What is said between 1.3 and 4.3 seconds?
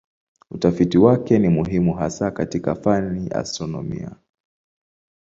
ni muhimu hasa katika fani ya astronomia.